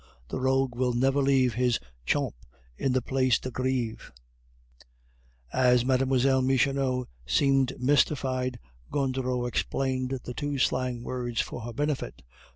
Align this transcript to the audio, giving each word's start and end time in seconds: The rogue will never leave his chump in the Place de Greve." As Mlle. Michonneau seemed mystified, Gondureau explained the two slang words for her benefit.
The 0.29 0.39
rogue 0.39 0.75
will 0.75 0.93
never 0.93 1.21
leave 1.21 1.53
his 1.53 1.79
chump 2.07 2.33
in 2.75 2.91
the 2.93 3.03
Place 3.03 3.37
de 3.37 3.51
Greve." 3.51 4.11
As 5.53 5.85
Mlle. 5.85 6.41
Michonneau 6.41 7.05
seemed 7.27 7.73
mystified, 7.79 8.57
Gondureau 8.91 9.45
explained 9.45 10.19
the 10.23 10.33
two 10.33 10.57
slang 10.57 11.03
words 11.03 11.39
for 11.39 11.61
her 11.61 11.71
benefit. 11.73 12.23